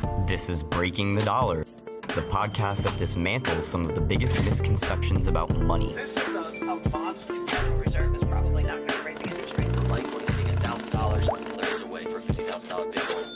This 0.00 0.48
is 0.48 0.62
Breaking 0.62 1.14
the 1.14 1.22
Dollar, 1.22 1.66
the 2.02 2.22
podcast 2.30 2.84
that 2.84 2.92
dismantles 2.92 3.64
some 3.64 3.84
of 3.84 3.94
the 3.94 4.00
biggest 4.00 4.42
misconceptions 4.44 5.26
about 5.26 5.54
money. 5.58 5.92
This 5.92 6.16
is 6.16 6.34
a, 6.34 6.40
a 6.40 6.88
monster. 6.88 7.34
Reserve 7.74 8.14
is 8.14 8.24
probably 8.24 8.62
not 8.62 8.76
going 8.76 8.88
to 8.88 9.02
raise 9.02 9.18
the 9.18 9.28
interest 9.28 9.58
rate. 9.58 9.90
likely 9.90 10.20
hitting 10.34 10.56
$1,000 10.56 11.58
clears 11.58 11.82
away 11.82 12.02
for 12.02 12.20
$50,000 12.20 12.92
Bitcoin. 12.92 13.26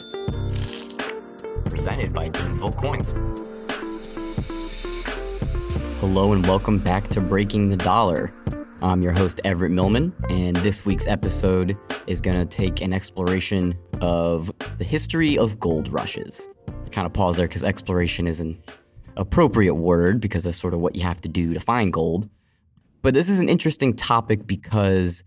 presented 1.70 2.14
by 2.14 2.28
Gainesville 2.28 2.72
Coins. 2.72 3.12
Hello 6.00 6.32
and 6.32 6.46
welcome 6.46 6.78
back 6.78 7.08
to 7.08 7.20
Breaking 7.20 7.68
the 7.68 7.76
Dollar. 7.76 8.32
I'm 8.80 9.02
your 9.02 9.12
host, 9.12 9.40
Everett 9.44 9.72
Millman, 9.72 10.14
and 10.30 10.56
this 10.56 10.84
week's 10.86 11.06
episode 11.06 11.76
is 12.06 12.20
going 12.20 12.38
to 12.38 12.44
take 12.44 12.80
an 12.82 12.92
exploration 12.92 13.74
of 14.00 14.52
the 14.78 14.84
history 14.84 15.38
of 15.38 15.60
gold 15.60 15.88
rushes. 15.88 16.48
I 16.68 16.88
kind 16.90 17.06
of 17.06 17.12
pause 17.12 17.36
there 17.36 17.46
because 17.46 17.62
exploration 17.62 18.26
is 18.26 18.40
an 18.40 18.56
appropriate 19.16 19.74
word 19.74 20.20
because 20.20 20.44
that's 20.44 20.56
sort 20.56 20.74
of 20.74 20.80
what 20.80 20.96
you 20.96 21.02
have 21.02 21.20
to 21.20 21.28
do 21.28 21.54
to 21.54 21.60
find 21.60 21.92
gold. 21.92 22.28
But 23.02 23.14
this 23.14 23.28
is 23.28 23.40
an 23.40 23.48
interesting 23.48 23.94
topic 23.94 24.46
because 24.46 25.22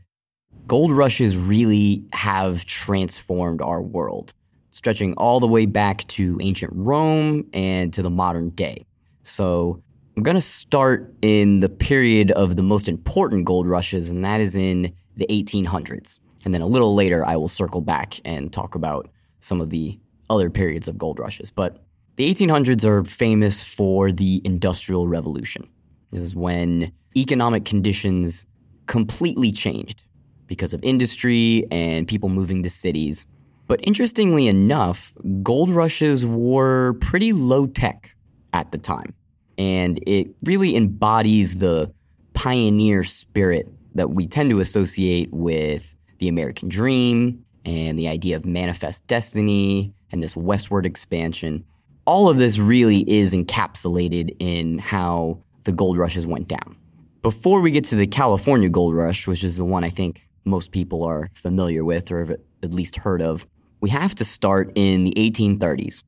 gold 0.67 0.91
rushes 0.91 1.37
really 1.37 2.03
have 2.11 2.65
transformed 2.65 3.61
our 3.61 3.81
world, 3.81 4.33
stretching 4.69 5.13
all 5.13 5.39
the 5.39 5.47
way 5.47 5.65
back 5.65 6.05
to 6.07 6.37
ancient 6.41 6.73
Rome 6.75 7.47
and 7.53 7.93
to 7.93 8.01
the 8.01 8.09
modern 8.09 8.49
day. 8.49 8.85
So 9.23 9.81
I'm 10.17 10.23
going 10.23 10.35
to 10.35 10.41
start 10.41 11.13
in 11.21 11.61
the 11.61 11.69
period 11.69 12.31
of 12.31 12.55
the 12.55 12.63
most 12.63 12.89
important 12.89 13.45
gold 13.45 13.67
rushes, 13.67 14.09
and 14.09 14.25
that 14.25 14.41
is 14.41 14.55
in 14.55 14.93
the 15.15 15.27
1800s. 15.29 16.19
And 16.43 16.53
then 16.53 16.61
a 16.61 16.67
little 16.67 16.95
later, 16.95 17.25
I 17.25 17.35
will 17.35 17.47
circle 17.47 17.81
back 17.81 18.19
and 18.25 18.51
talk 18.51 18.75
about 18.75 19.09
some 19.47 19.61
of 19.61 19.69
the 19.69 19.99
other 20.29 20.49
periods 20.49 20.87
of 20.87 20.97
gold 20.97 21.19
rushes. 21.19 21.51
But 21.51 21.83
the 22.17 22.33
1800s 22.33 22.83
are 22.83 23.03
famous 23.03 23.63
for 23.63 24.11
the 24.11 24.41
Industrial 24.43 25.07
Revolution. 25.07 25.67
This 26.11 26.23
is 26.23 26.35
when 26.35 26.91
economic 27.15 27.65
conditions 27.65 28.45
completely 28.85 29.51
changed 29.51 30.03
because 30.47 30.73
of 30.73 30.83
industry 30.83 31.65
and 31.71 32.07
people 32.07 32.29
moving 32.29 32.63
to 32.63 32.69
cities. 32.69 33.25
But 33.67 33.81
interestingly 33.83 34.47
enough, 34.47 35.13
gold 35.43 35.69
rushes 35.69 36.25
were 36.25 36.93
pretty 37.01 37.33
low 37.33 37.67
tech 37.67 38.15
at 38.53 38.71
the 38.71 38.77
time. 38.77 39.13
And 39.57 39.99
it 40.07 40.29
really 40.43 40.75
embodies 40.75 41.57
the 41.57 41.91
pioneer 42.33 43.03
spirit 43.03 43.67
that 43.95 44.11
we 44.11 44.27
tend 44.27 44.51
to 44.51 44.59
associate 44.59 45.29
with 45.33 45.95
the 46.19 46.27
American 46.27 46.69
dream 46.69 47.43
and 47.65 47.97
the 47.97 48.07
idea 48.07 48.35
of 48.35 48.45
manifest 48.45 49.05
destiny 49.07 49.93
and 50.11 50.23
this 50.23 50.35
westward 50.35 50.85
expansion. 50.85 51.65
All 52.05 52.29
of 52.29 52.37
this 52.37 52.59
really 52.59 52.99
is 53.09 53.33
encapsulated 53.33 54.35
in 54.39 54.77
how 54.79 55.39
the 55.65 55.71
gold 55.71 55.97
rushes 55.97 56.25
went 56.25 56.47
down. 56.47 56.77
Before 57.21 57.61
we 57.61 57.71
get 57.71 57.83
to 57.85 57.95
the 57.95 58.07
California 58.07 58.69
gold 58.69 58.95
rush, 58.95 59.27
which 59.27 59.43
is 59.43 59.57
the 59.57 59.65
one 59.65 59.83
I 59.83 59.89
think 59.89 60.27
most 60.45 60.71
people 60.71 61.03
are 61.03 61.29
familiar 61.33 61.83
with 61.83 62.11
or 62.11 62.19
have 62.19 62.31
at 62.31 62.73
least 62.73 62.97
heard 62.97 63.21
of, 63.21 63.45
we 63.81 63.89
have 63.89 64.15
to 64.15 64.23
start 64.23 64.71
in 64.75 65.03
the 65.03 65.13
1830s. 65.17 66.03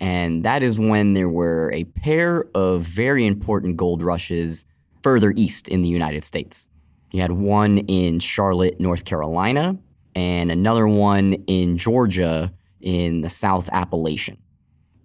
And 0.00 0.44
that 0.44 0.62
is 0.62 0.78
when 0.78 1.14
there 1.14 1.28
were 1.28 1.70
a 1.72 1.84
pair 1.84 2.46
of 2.54 2.82
very 2.82 3.26
important 3.26 3.76
gold 3.76 4.02
rushes 4.02 4.64
further 5.02 5.32
east 5.36 5.68
in 5.68 5.82
the 5.82 5.88
United 5.88 6.24
States. 6.24 6.68
You 7.12 7.20
had 7.20 7.32
one 7.32 7.78
in 7.78 8.18
Charlotte, 8.18 8.80
North 8.80 9.04
Carolina, 9.04 9.76
and 10.14 10.50
another 10.50 10.86
one 10.86 11.34
in 11.46 11.76
Georgia 11.76 12.52
in 12.80 13.22
the 13.22 13.28
South 13.28 13.68
Appalachian. 13.72 14.38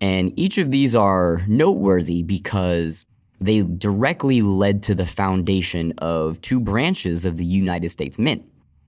And 0.01 0.37
each 0.39 0.57
of 0.57 0.71
these 0.71 0.95
are 0.95 1.43
noteworthy 1.47 2.23
because 2.23 3.05
they 3.41 3.61
directly 3.61 4.41
led 4.41 4.83
to 4.83 4.95
the 4.95 5.05
foundation 5.05 5.93
of 5.97 6.41
two 6.41 6.59
branches 6.59 7.25
of 7.25 7.37
the 7.37 7.45
United 7.45 7.89
States 7.89 8.19
Mint. 8.19 8.43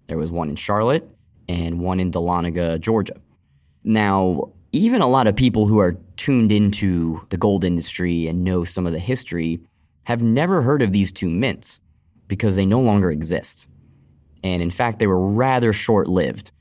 There 0.07 0.17
was 0.17 0.31
one 0.31 0.49
in 0.49 0.55
Charlotte 0.55 1.09
and 1.47 1.79
one 1.79 1.99
in 1.99 2.11
Dahlonega, 2.11 2.79
Georgia. 2.79 3.15
Now, 3.83 4.51
even 4.71 5.01
a 5.01 5.07
lot 5.07 5.27
of 5.27 5.35
people 5.35 5.67
who 5.67 5.79
are 5.79 5.97
tuned 6.15 6.51
into 6.51 7.21
the 7.29 7.37
gold 7.37 7.63
industry 7.63 8.27
and 8.27 8.43
know 8.43 8.63
some 8.63 8.85
of 8.85 8.93
the 8.93 8.99
history 8.99 9.61
have 10.03 10.21
never 10.21 10.61
heard 10.61 10.81
of 10.81 10.91
these 10.91 11.11
two 11.11 11.29
mints 11.29 11.79
because 12.27 12.55
they 12.55 12.65
no 12.65 12.79
longer 12.79 13.11
exist. 13.11 13.67
And 14.43 14.61
in 14.61 14.69
fact, 14.69 14.99
they 14.99 15.07
were 15.07 15.33
rather 15.33 15.73
short 15.73 16.07
lived. 16.07 16.51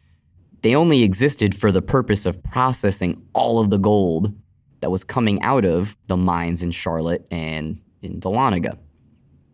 They 0.63 0.75
only 0.75 1.03
existed 1.03 1.55
for 1.55 1.73
the 1.73 1.83
purpose 1.83 2.27
of 2.27 2.43
processing 2.43 3.27
all 3.33 3.61
of 3.61 3.71
the 3.71 3.79
gold 3.79 4.35
that 4.81 4.91
was 4.91 5.05
coming 5.05 5.41
out 5.43 5.65
of 5.65 5.97
the 6.07 6.17
mines 6.17 6.63
in 6.63 6.71
Charlotte 6.71 7.27
and 7.31 7.81
in 8.03 8.21
Dahlonega. 8.21 8.79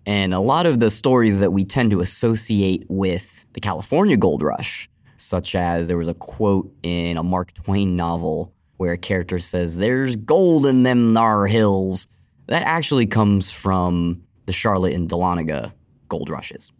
And 0.04 0.34
a 0.34 0.41
lot 0.41 0.66
of 0.66 0.78
the 0.78 0.91
stories 0.91 1.41
that 1.41 1.53
we 1.53 1.65
tend 1.65 1.91
to 1.92 2.00
associate 2.00 2.84
with 2.88 3.44
the 3.53 3.60
California 3.60 4.16
gold 4.16 4.42
rush 4.42 4.88
such 5.16 5.54
as 5.54 5.88
there 5.88 5.98
was 5.98 6.09
a 6.09 6.15
quote 6.15 6.72
in 6.82 7.16
a 7.16 7.22
Mark 7.22 7.53
Twain 7.54 7.97
novel 7.97 8.53
where 8.76 8.92
a 8.92 8.98
character 8.98 9.38
says, 9.38 9.76
There's 9.76 10.16
gold 10.16 10.66
in 10.66 10.82
them 10.82 11.15
thar 11.15 11.47
hills. 11.47 12.06
That 12.47 12.62
actually 12.62 13.06
comes 13.06 13.50
from 13.50 14.22
the 14.47 14.53
Charlotte 14.53 14.92
and 14.92 15.09
Dahlonega 15.09 15.72
gold 16.09 16.31
rushes. 16.31 16.70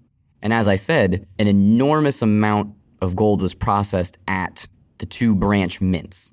And 0.47 0.53
as 0.53 0.69
I 0.69 0.77
said, 0.77 1.27
an 1.41 1.49
enormous 1.49 2.23
amount 2.23 2.73
of 3.03 3.17
gold 3.17 3.43
was 3.43 3.53
processed 3.53 4.17
at 4.29 4.69
the 4.99 5.07
two 5.07 5.35
branch 5.35 5.81
mints 5.81 6.33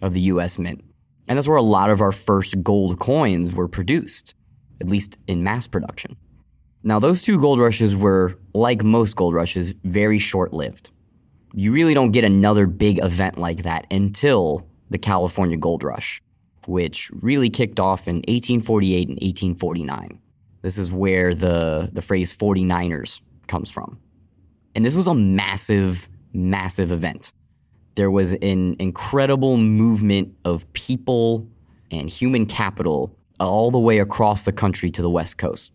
of 0.00 0.14
the 0.14 0.20
US 0.22 0.58
Mint. 0.58 0.82
And 1.28 1.36
that's 1.36 1.46
where 1.46 1.58
a 1.58 1.62
lot 1.62 1.90
of 1.90 2.00
our 2.00 2.12
first 2.12 2.62
gold 2.62 2.98
coins 2.98 3.54
were 3.54 3.68
produced, 3.68 4.34
at 4.80 4.88
least 4.88 5.18
in 5.26 5.44
mass 5.44 5.66
production. 5.68 6.16
Now, 6.82 6.98
those 6.98 7.20
two 7.20 7.38
gold 7.38 7.60
rushes 7.60 7.94
were, 7.94 8.38
like 8.54 8.82
most 8.82 9.16
gold 9.16 9.34
rushes, 9.34 9.78
very 9.84 10.18
short 10.18 10.54
lived 10.54 10.90
you 11.54 11.72
really 11.72 11.92
don't 11.94 12.12
get 12.12 12.24
another 12.24 12.66
big 12.66 13.04
event 13.04 13.38
like 13.38 13.64
that 13.64 13.86
until 13.90 14.66
the 14.88 14.96
California 14.98 15.58
Gold 15.58 15.84
Rush, 15.84 16.22
which 16.66 17.10
really 17.20 17.50
kicked 17.50 17.78
off 17.78 18.08
in 18.08 18.16
1848 18.16 19.08
and 19.08 19.16
1849. 19.16 20.18
This 20.62 20.78
is 20.78 20.92
where 20.92 21.34
the, 21.34 21.90
the 21.92 22.02
phrase 22.02 22.34
49ers 22.34 23.20
comes 23.46 23.70
from. 23.70 23.98
And 24.74 24.84
this 24.84 24.94
was 24.94 25.06
a 25.06 25.14
massive, 25.14 26.08
massive 26.32 26.92
event. 26.92 27.32
There 27.94 28.10
was 28.10 28.32
an 28.34 28.76
incredible 28.78 29.56
movement 29.56 30.34
of 30.44 30.70
people 30.72 31.48
and 31.90 32.08
human 32.08 32.46
capital 32.46 33.16
all 33.38 33.70
the 33.70 33.78
way 33.78 33.98
across 33.98 34.42
the 34.42 34.52
country 34.52 34.90
to 34.92 35.02
the 35.02 35.10
West 35.10 35.36
Coast. 35.36 35.72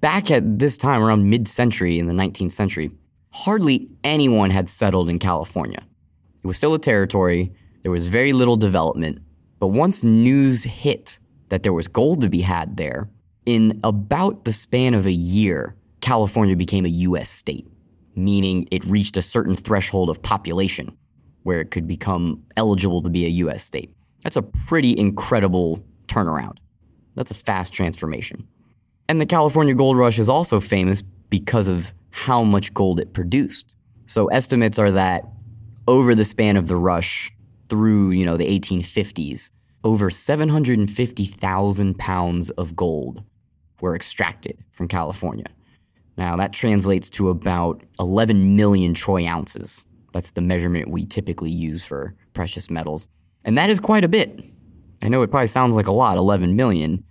Back 0.00 0.30
at 0.30 0.58
this 0.58 0.78
time, 0.78 1.02
around 1.02 1.28
mid 1.28 1.46
century 1.46 1.98
in 1.98 2.06
the 2.06 2.14
19th 2.14 2.52
century, 2.52 2.90
hardly 3.32 3.88
anyone 4.02 4.50
had 4.50 4.68
settled 4.68 5.10
in 5.10 5.18
California. 5.18 5.82
It 6.42 6.46
was 6.46 6.56
still 6.56 6.72
a 6.72 6.78
territory, 6.78 7.52
there 7.82 7.92
was 7.92 8.06
very 8.06 8.32
little 8.32 8.56
development, 8.56 9.20
but 9.58 9.68
once 9.68 10.02
news 10.02 10.64
hit 10.64 11.18
that 11.50 11.62
there 11.62 11.72
was 11.72 11.88
gold 11.88 12.22
to 12.22 12.30
be 12.30 12.40
had 12.40 12.76
there, 12.76 13.10
in 13.44 13.80
about 13.84 14.44
the 14.44 14.52
span 14.52 14.94
of 14.94 15.06
a 15.06 15.12
year, 15.12 15.76
California 16.00 16.56
became 16.56 16.86
a 16.86 16.90
US 16.90 17.28
state, 17.30 17.66
meaning 18.14 18.68
it 18.70 18.84
reached 18.84 19.16
a 19.16 19.22
certain 19.22 19.54
threshold 19.54 20.10
of 20.10 20.22
population 20.22 20.96
where 21.42 21.60
it 21.60 21.70
could 21.70 21.86
become 21.86 22.42
eligible 22.56 23.02
to 23.02 23.10
be 23.10 23.24
a 23.26 23.28
US 23.28 23.62
state. 23.62 23.90
That's 24.22 24.36
a 24.36 24.42
pretty 24.42 24.98
incredible 24.98 25.84
turnaround. 26.06 26.58
That's 27.14 27.30
a 27.30 27.34
fast 27.34 27.72
transformation. 27.72 28.46
And 29.08 29.20
the 29.20 29.26
California 29.26 29.74
gold 29.74 29.96
rush 29.96 30.18
is 30.18 30.28
also 30.28 30.60
famous 30.60 31.02
because 31.02 31.68
of 31.68 31.92
how 32.10 32.42
much 32.44 32.72
gold 32.74 33.00
it 33.00 33.12
produced. 33.12 33.74
So 34.06 34.26
estimates 34.26 34.78
are 34.78 34.92
that 34.92 35.24
over 35.88 36.14
the 36.14 36.24
span 36.24 36.56
of 36.56 36.68
the 36.68 36.76
rush 36.76 37.32
through, 37.68 38.10
you 38.10 38.24
know, 38.24 38.36
the 38.36 38.46
1850s, 38.46 39.50
over 39.82 40.10
750,000 40.10 41.98
pounds 41.98 42.50
of 42.50 42.76
gold 42.76 43.22
were 43.80 43.96
extracted 43.96 44.58
from 44.70 44.88
California. 44.88 45.46
Now, 46.16 46.36
that 46.36 46.52
translates 46.52 47.08
to 47.10 47.30
about 47.30 47.82
11 47.98 48.56
million 48.56 48.94
troy 48.94 49.26
ounces. 49.26 49.84
That's 50.12 50.32
the 50.32 50.40
measurement 50.40 50.90
we 50.90 51.06
typically 51.06 51.50
use 51.50 51.84
for 51.84 52.14
precious 52.32 52.70
metals. 52.70 53.08
And 53.44 53.56
that 53.56 53.70
is 53.70 53.80
quite 53.80 54.04
a 54.04 54.08
bit. 54.08 54.44
I 55.02 55.08
know 55.08 55.22
it 55.22 55.30
probably 55.30 55.46
sounds 55.46 55.76
like 55.76 55.86
a 55.86 55.92
lot, 55.92 56.18
11 56.18 56.56
million, 56.56 57.04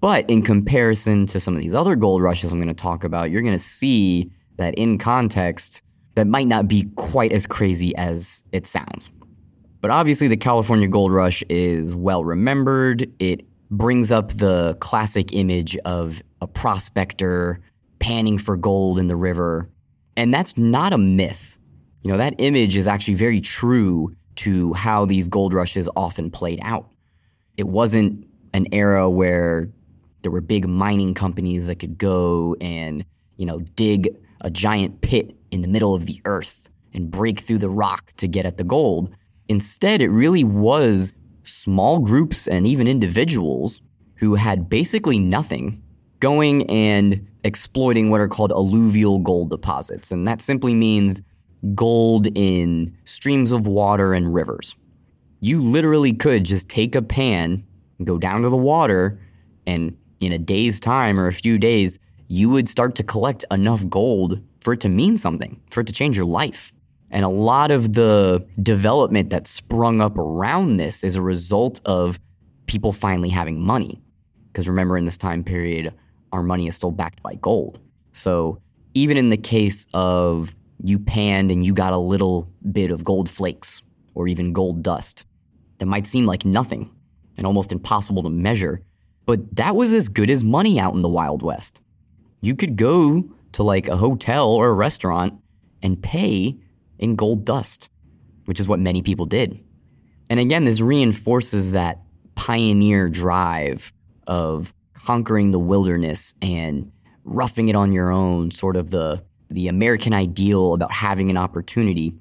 but 0.00 0.28
in 0.30 0.42
comparison 0.42 1.26
to 1.26 1.40
some 1.40 1.54
of 1.54 1.60
these 1.60 1.74
other 1.74 1.96
gold 1.96 2.22
rushes 2.22 2.52
I'm 2.52 2.58
going 2.58 2.68
to 2.68 2.74
talk 2.74 3.04
about, 3.04 3.30
you're 3.30 3.42
going 3.42 3.54
to 3.54 3.58
see 3.58 4.30
that 4.56 4.74
in 4.76 4.98
context, 4.98 5.82
that 6.14 6.26
might 6.26 6.46
not 6.46 6.68
be 6.68 6.88
quite 6.94 7.32
as 7.32 7.46
crazy 7.46 7.94
as 7.96 8.44
it 8.52 8.66
sounds. 8.66 9.10
But 9.80 9.90
obviously, 9.90 10.28
the 10.28 10.36
California 10.36 10.88
Gold 10.88 11.12
Rush 11.12 11.42
is 11.50 11.94
well 11.94 12.24
remembered. 12.24 13.10
It 13.18 13.46
brings 13.70 14.10
up 14.12 14.28
the 14.28 14.76
classic 14.80 15.34
image 15.34 15.76
of 15.78 16.22
a 16.40 16.46
prospector 16.46 17.60
panning 18.04 18.36
for 18.36 18.54
gold 18.54 18.98
in 18.98 19.08
the 19.08 19.16
river. 19.16 19.66
And 20.14 20.32
that's 20.32 20.58
not 20.58 20.92
a 20.92 20.98
myth. 20.98 21.58
You 22.02 22.10
know, 22.10 22.18
that 22.18 22.34
image 22.36 22.76
is 22.76 22.86
actually 22.86 23.14
very 23.14 23.40
true 23.40 24.14
to 24.36 24.74
how 24.74 25.06
these 25.06 25.26
gold 25.26 25.54
rushes 25.54 25.88
often 25.96 26.30
played 26.30 26.60
out. 26.60 26.90
It 27.56 27.66
wasn't 27.66 28.26
an 28.52 28.66
era 28.72 29.08
where 29.08 29.70
there 30.20 30.30
were 30.30 30.42
big 30.42 30.68
mining 30.68 31.14
companies 31.14 31.66
that 31.66 31.76
could 31.76 31.96
go 31.96 32.56
and, 32.60 33.06
you 33.36 33.46
know, 33.46 33.60
dig 33.60 34.14
a 34.42 34.50
giant 34.50 35.00
pit 35.00 35.34
in 35.50 35.62
the 35.62 35.68
middle 35.68 35.94
of 35.94 36.04
the 36.04 36.20
earth 36.26 36.68
and 36.92 37.10
break 37.10 37.40
through 37.40 37.58
the 37.58 37.70
rock 37.70 38.12
to 38.18 38.28
get 38.28 38.44
at 38.44 38.58
the 38.58 38.64
gold. 38.64 39.16
Instead, 39.48 40.02
it 40.02 40.10
really 40.10 40.44
was 40.44 41.14
small 41.42 42.00
groups 42.00 42.46
and 42.46 42.66
even 42.66 42.86
individuals 42.86 43.80
who 44.16 44.34
had 44.34 44.68
basically 44.68 45.18
nothing 45.18 45.82
going 46.20 46.68
and 46.70 47.26
exploiting 47.44 48.10
what 48.10 48.20
are 48.20 48.28
called 48.28 48.50
alluvial 48.50 49.18
gold 49.18 49.50
deposits. 49.50 50.10
And 50.10 50.26
that 50.26 50.42
simply 50.42 50.74
means 50.74 51.20
gold 51.74 52.26
in 52.36 52.96
streams 53.04 53.52
of 53.52 53.66
water 53.66 54.12
and 54.12 54.34
rivers. 54.34 54.76
You 55.40 55.62
literally 55.62 56.14
could 56.14 56.44
just 56.44 56.68
take 56.68 56.94
a 56.94 57.02
pan 57.02 57.62
and 57.98 58.06
go 58.06 58.18
down 58.18 58.42
to 58.42 58.48
the 58.48 58.56
water, 58.56 59.20
and 59.66 59.96
in 60.20 60.32
a 60.32 60.38
day's 60.38 60.80
time 60.80 61.20
or 61.20 61.26
a 61.26 61.32
few 61.32 61.58
days, 61.58 61.98
you 62.28 62.48
would 62.50 62.68
start 62.68 62.94
to 62.96 63.02
collect 63.02 63.44
enough 63.50 63.88
gold 63.88 64.40
for 64.60 64.72
it 64.72 64.80
to 64.80 64.88
mean 64.88 65.16
something, 65.16 65.60
for 65.70 65.80
it 65.80 65.86
to 65.86 65.92
change 65.92 66.16
your 66.16 66.26
life. 66.26 66.72
And 67.10 67.24
a 67.24 67.28
lot 67.28 67.70
of 67.70 67.92
the 67.92 68.46
development 68.62 69.30
that 69.30 69.46
sprung 69.46 70.00
up 70.00 70.16
around 70.18 70.78
this 70.78 71.04
is 71.04 71.16
a 71.16 71.22
result 71.22 71.80
of 71.84 72.18
people 72.66 72.92
finally 72.92 73.28
having 73.28 73.60
money. 73.60 74.02
Because 74.48 74.66
remember, 74.66 74.96
in 74.96 75.04
this 75.04 75.18
time 75.18 75.44
period, 75.44 75.92
our 76.34 76.42
money 76.42 76.66
is 76.66 76.74
still 76.74 76.90
backed 76.90 77.22
by 77.22 77.36
gold. 77.36 77.78
So 78.12 78.60
even 78.92 79.16
in 79.16 79.30
the 79.30 79.36
case 79.36 79.86
of 79.94 80.54
you 80.82 80.98
panned 80.98 81.52
and 81.52 81.64
you 81.64 81.72
got 81.72 81.92
a 81.92 81.98
little 81.98 82.48
bit 82.72 82.90
of 82.90 83.04
gold 83.04 83.30
flakes 83.30 83.82
or 84.14 84.26
even 84.26 84.52
gold 84.52 84.82
dust, 84.82 85.24
that 85.78 85.86
might 85.86 86.06
seem 86.06 86.26
like 86.26 86.44
nothing 86.44 86.90
and 87.38 87.46
almost 87.46 87.72
impossible 87.72 88.24
to 88.24 88.30
measure. 88.30 88.82
But 89.26 89.54
that 89.56 89.76
was 89.76 89.92
as 89.92 90.08
good 90.08 90.28
as 90.28 90.42
money 90.42 90.78
out 90.78 90.94
in 90.94 91.02
the 91.02 91.08
Wild 91.08 91.42
West. 91.42 91.80
You 92.42 92.56
could 92.56 92.76
go 92.76 93.30
to 93.52 93.62
like 93.62 93.86
a 93.86 93.96
hotel 93.96 94.50
or 94.50 94.68
a 94.68 94.72
restaurant 94.72 95.34
and 95.82 96.02
pay 96.02 96.58
in 96.98 97.14
gold 97.14 97.44
dust, 97.44 97.90
which 98.46 98.58
is 98.58 98.66
what 98.66 98.80
many 98.80 99.02
people 99.02 99.26
did. 99.26 99.62
And 100.28 100.40
again, 100.40 100.64
this 100.64 100.80
reinforces 100.80 101.72
that 101.72 102.00
pioneer 102.34 103.08
drive 103.08 103.92
of 104.26 104.74
conquering 104.94 105.50
the 105.50 105.58
wilderness 105.58 106.34
and 106.40 106.90
roughing 107.24 107.68
it 107.68 107.76
on 107.76 107.92
your 107.92 108.10
own, 108.10 108.50
sort 108.50 108.76
of 108.76 108.90
the, 108.90 109.22
the 109.50 109.68
American 109.68 110.12
ideal 110.12 110.74
about 110.74 110.92
having 110.92 111.30
an 111.30 111.36
opportunity. 111.36 112.12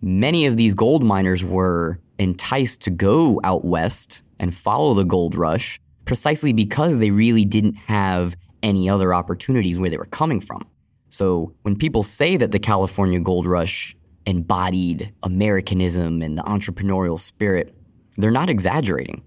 Many 0.00 0.46
of 0.46 0.56
these 0.56 0.74
gold 0.74 1.02
miners 1.02 1.44
were 1.44 1.98
enticed 2.18 2.80
to 2.82 2.90
go 2.90 3.40
out 3.44 3.64
west 3.64 4.22
and 4.38 4.54
follow 4.54 4.94
the 4.94 5.04
gold 5.04 5.34
rush 5.34 5.80
precisely 6.04 6.52
because 6.52 6.98
they 6.98 7.10
really 7.10 7.44
didn't 7.44 7.74
have 7.74 8.36
any 8.62 8.88
other 8.88 9.14
opportunities 9.14 9.78
where 9.78 9.90
they 9.90 9.96
were 9.96 10.04
coming 10.06 10.40
from. 10.40 10.66
So 11.10 11.54
when 11.62 11.76
people 11.76 12.02
say 12.02 12.36
that 12.36 12.50
the 12.50 12.58
California 12.58 13.20
gold 13.20 13.46
rush 13.46 13.94
embodied 14.26 15.12
Americanism 15.22 16.22
and 16.22 16.36
the 16.36 16.42
entrepreneurial 16.42 17.20
spirit, 17.20 17.74
they're 18.16 18.30
not 18.30 18.50
exaggerating. 18.50 19.22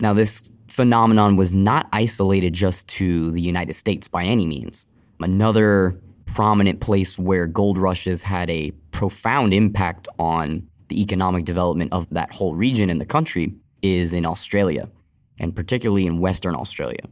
Now, 0.00 0.12
this 0.12 0.50
phenomenon 0.68 1.36
was 1.36 1.54
not 1.54 1.88
isolated 1.92 2.52
just 2.52 2.88
to 2.88 3.30
the 3.30 3.40
United 3.40 3.74
States 3.74 4.08
by 4.08 4.24
any 4.24 4.46
means. 4.46 4.86
Another 5.20 5.94
prominent 6.26 6.80
place 6.80 7.18
where 7.18 7.46
gold 7.46 7.78
rushes 7.78 8.22
had 8.22 8.50
a 8.50 8.72
profound 8.90 9.54
impact 9.54 10.08
on 10.18 10.66
the 10.88 11.00
economic 11.00 11.44
development 11.44 11.92
of 11.92 12.08
that 12.10 12.32
whole 12.32 12.54
region 12.54 12.90
in 12.90 12.98
the 12.98 13.06
country 13.06 13.54
is 13.82 14.12
in 14.12 14.26
Australia, 14.26 14.88
and 15.38 15.54
particularly 15.54 16.06
in 16.06 16.18
Western 16.18 16.54
Australia. 16.54 17.04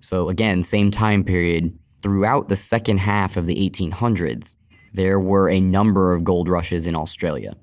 So, 0.00 0.28
again, 0.28 0.62
same 0.62 0.90
time 0.90 1.24
period, 1.24 1.78
throughout 2.02 2.48
the 2.48 2.56
second 2.56 2.98
half 2.98 3.36
of 3.36 3.46
the 3.46 3.54
1800s, 3.70 4.56
there 4.92 5.20
were 5.20 5.48
a 5.48 5.60
number 5.60 6.12
of 6.12 6.24
gold 6.24 6.48
rushes 6.48 6.86
in 6.86 6.96
Australia. 6.96 7.56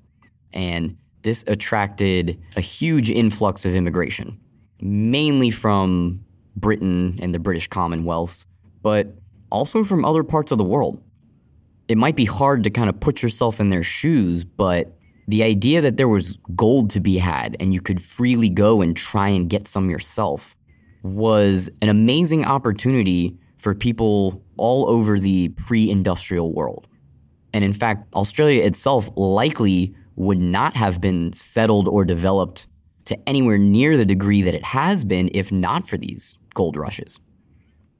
And 0.52 0.96
this 1.22 1.44
attracted 1.46 2.40
a 2.56 2.60
huge 2.60 3.10
influx 3.10 3.64
of 3.66 3.74
immigration, 3.74 4.38
mainly 4.82 5.50
from 5.50 6.24
Britain 6.56 7.18
and 7.20 7.34
the 7.34 7.38
British 7.38 7.68
Commonwealth, 7.68 8.44
but 8.82 9.14
also 9.50 9.84
from 9.84 10.04
other 10.04 10.22
parts 10.22 10.52
of 10.52 10.58
the 10.58 10.64
world. 10.64 11.02
It 11.88 11.98
might 11.98 12.16
be 12.16 12.24
hard 12.24 12.64
to 12.64 12.70
kind 12.70 12.88
of 12.88 13.00
put 13.00 13.22
yourself 13.22 13.60
in 13.60 13.70
their 13.70 13.82
shoes, 13.82 14.44
but 14.44 14.96
the 15.26 15.42
idea 15.42 15.80
that 15.80 15.96
there 15.96 16.08
was 16.08 16.38
gold 16.54 16.90
to 16.90 17.00
be 17.00 17.18
had 17.18 17.56
and 17.60 17.74
you 17.74 17.80
could 17.80 18.00
freely 18.00 18.48
go 18.48 18.80
and 18.80 18.96
try 18.96 19.28
and 19.28 19.48
get 19.48 19.66
some 19.66 19.90
yourself 19.90 20.56
was 21.02 21.70
an 21.82 21.88
amazing 21.88 22.44
opportunity 22.44 23.36
for 23.56 23.74
people 23.74 24.42
all 24.56 24.88
over 24.88 25.18
the 25.18 25.48
pre 25.50 25.90
industrial 25.90 26.52
world. 26.52 26.86
And 27.52 27.64
in 27.64 27.72
fact, 27.72 28.12
Australia 28.14 28.62
itself 28.62 29.10
likely 29.16 29.94
would 30.16 30.38
not 30.38 30.76
have 30.76 31.00
been 31.00 31.32
settled 31.32 31.88
or 31.88 32.04
developed 32.04 32.66
to 33.04 33.18
anywhere 33.28 33.58
near 33.58 33.96
the 33.96 34.04
degree 34.04 34.42
that 34.42 34.54
it 34.54 34.64
has 34.64 35.04
been 35.04 35.30
if 35.34 35.50
not 35.50 35.88
for 35.88 35.96
these 35.96 36.38
gold 36.54 36.76
rushes. 36.76 37.18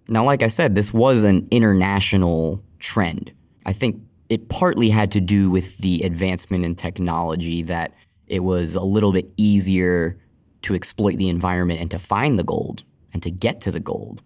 Now, 0.08 0.25
like 0.25 0.43
I 0.43 0.49
said, 0.49 0.75
this 0.75 0.93
was 0.93 1.23
an 1.23 1.47
international 1.50 2.62
trend. 2.79 3.32
I 3.67 3.73
think 3.73 4.00
it 4.29 4.49
partly 4.49 4.91
had 4.91 5.12
to 5.12 5.20
do 5.20 5.50
with 5.50 5.79
the 5.79 6.02
advancement 6.02 6.64
in 6.64 6.75
technology 6.75 7.62
that 7.62 7.94
it 8.26 8.41
was 8.41 8.75
a 8.75 8.82
little 8.82 9.12
bit 9.12 9.31
easier 9.37 10.19
to 10.62 10.75
exploit 10.75 11.17
the 11.17 11.29
environment 11.29 11.81
and 11.81 11.91
to 11.91 11.99
find 11.99 12.38
the 12.38 12.44
gold 12.44 12.82
and 13.12 13.23
to 13.23 13.31
get 13.31 13.61
to 13.62 13.70
the 13.70 13.81
gold. 13.81 14.23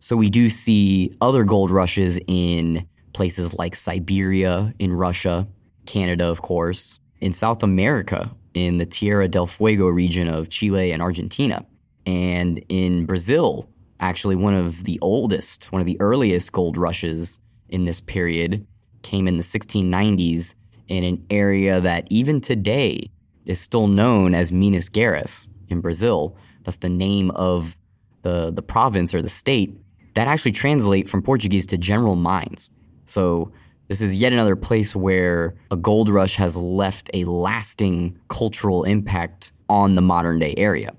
So 0.00 0.16
we 0.16 0.30
do 0.30 0.48
see 0.48 1.14
other 1.20 1.44
gold 1.44 1.70
rushes 1.70 2.20
in 2.26 2.86
places 3.12 3.54
like 3.54 3.74
Siberia 3.74 4.72
in 4.78 4.92
Russia, 4.92 5.46
Canada, 5.86 6.26
of 6.26 6.42
course, 6.42 7.00
in 7.20 7.32
South 7.32 7.62
America, 7.62 8.30
in 8.58 8.78
the 8.78 8.86
Tierra 8.86 9.28
del 9.28 9.46
Fuego 9.46 9.86
region 9.86 10.28
of 10.28 10.48
Chile 10.48 10.92
and 10.92 11.00
Argentina, 11.00 11.64
and 12.06 12.64
in 12.68 13.06
Brazil, 13.06 13.68
actually 14.00 14.36
one 14.36 14.54
of 14.54 14.84
the 14.84 14.98
oldest, 15.00 15.72
one 15.72 15.80
of 15.80 15.86
the 15.86 16.00
earliest 16.00 16.52
gold 16.52 16.76
rushes 16.76 17.38
in 17.68 17.84
this 17.84 18.00
period 18.00 18.66
came 19.02 19.28
in 19.28 19.36
the 19.36 19.42
1690s 19.42 20.54
in 20.88 21.04
an 21.04 21.24
area 21.30 21.80
that 21.80 22.06
even 22.10 22.40
today 22.40 23.10
is 23.46 23.60
still 23.60 23.86
known 23.86 24.34
as 24.34 24.52
Minas 24.52 24.88
Gerais 24.88 25.48
in 25.68 25.80
Brazil. 25.80 26.36
That's 26.64 26.78
the 26.78 26.88
name 26.88 27.30
of 27.32 27.76
the, 28.22 28.50
the 28.50 28.62
province 28.62 29.14
or 29.14 29.22
the 29.22 29.28
state 29.28 29.74
that 30.14 30.28
actually 30.28 30.52
translate 30.52 31.08
from 31.08 31.22
Portuguese 31.22 31.66
to 31.66 31.78
general 31.78 32.16
mines. 32.16 32.70
So 33.04 33.52
this 33.88 34.02
is 34.02 34.16
yet 34.16 34.32
another 34.32 34.56
place 34.56 34.94
where 34.94 35.54
a 35.70 35.76
gold 35.76 36.10
rush 36.10 36.36
has 36.36 36.56
left 36.56 37.10
a 37.14 37.24
lasting 37.24 38.18
cultural 38.28 38.84
impact 38.84 39.52
on 39.68 39.94
the 39.94 40.02
modern 40.02 40.38
day 40.38 40.54
area. 40.56 40.94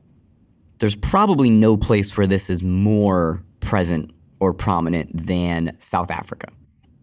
There's 0.79 0.96
probably 0.96 1.50
no 1.50 1.77
place 1.77 2.17
where 2.17 2.27
this 2.27 2.50
is 2.50 2.63
more 2.63 3.43
present 3.60 4.12
or 4.39 4.53
prominent 4.53 5.12
than 5.13 5.75
South 5.79 6.10
Africa. 6.10 6.48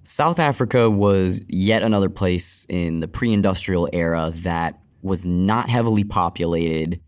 South 0.02 0.38
Africa 0.38 0.90
was 0.90 1.40
yet 1.48 1.82
another 1.82 2.08
place 2.08 2.66
in 2.68 3.00
the 3.00 3.08
pre 3.08 3.32
industrial 3.32 3.88
era 3.92 4.32
that 4.36 4.80
was 5.02 5.26
not 5.26 5.68
heavily 5.68 6.04
populated. 6.04 7.00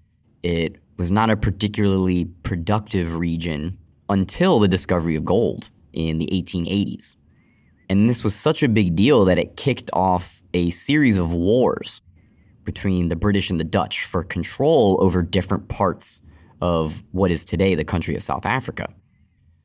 It 0.43 0.77
was 0.99 1.11
not 1.11 1.31
a 1.31 1.37
particularly 1.37 2.27
productive 2.43 3.17
region 3.17 3.79
until 4.09 4.59
the 4.59 4.69
discovery 4.69 5.17
of 5.17 5.25
gold 5.25 5.71
in 5.93 6.19
the 6.19 6.27
1880s. 6.27 7.17
And 7.89 8.09
this 8.09 8.23
was 8.23 8.35
such 8.35 8.63
a 8.63 8.69
big 8.69 8.95
deal 8.95 9.25
that 9.25 9.39
it 9.39 9.57
kicked 9.57 9.91
off 9.93 10.43
a 10.53 10.71
series 10.71 11.17
of 11.17 11.33
wars 11.33 12.03
between 12.65 13.09
the 13.09 13.17
British 13.17 13.49
and 13.49 13.59
the 13.59 13.65
Dutch 13.65 14.05
for 14.05 14.23
control 14.23 14.99
over 15.01 15.23
different 15.23 15.69
parts 15.69 16.21
of 16.61 17.03
what 17.13 17.31
is 17.31 17.45
today 17.45 17.75
the 17.75 17.85
country 17.85 18.15
of 18.15 18.23
South 18.23 18.45
Africa. 18.45 18.93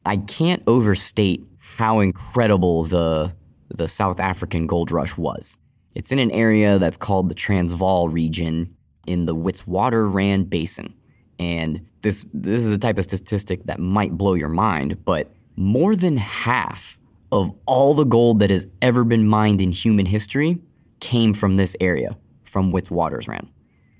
I 0.05 0.17
can't 0.17 0.63
overstate 0.67 1.43
how 1.59 1.99
incredible 1.99 2.83
the 2.83 3.35
the 3.69 3.87
South 3.87 4.19
African 4.19 4.67
gold 4.67 4.91
rush 4.91 5.17
was. 5.17 5.57
It's 5.95 6.11
in 6.11 6.19
an 6.19 6.31
area 6.31 6.77
that's 6.79 6.97
called 6.97 7.29
the 7.29 7.35
Transvaal 7.35 8.07
region 8.07 8.75
in 9.07 9.25
the 9.25 9.35
Witwatersrand 9.35 10.49
Basin. 10.49 10.93
And 11.39 11.85
this 12.01 12.25
this 12.33 12.61
is 12.63 12.69
the 12.69 12.77
type 12.77 12.97
of 12.97 13.03
statistic 13.03 13.65
that 13.65 13.79
might 13.79 14.11
blow 14.11 14.33
your 14.33 14.49
mind, 14.49 15.03
but 15.03 15.31
more 15.55 15.95
than 15.95 16.17
half 16.17 16.99
of 17.33 17.51
all 17.65 17.95
the 17.95 18.03
gold 18.03 18.39
that 18.41 18.51
has 18.51 18.67
ever 18.83 19.03
been 19.03 19.27
mined 19.27 19.59
in 19.59 19.71
human 19.71 20.05
history 20.05 20.59
came 20.99 21.33
from 21.33 21.57
this 21.57 21.75
area, 21.81 22.15
from 22.43 22.71
Witwatersrand. 22.71 23.49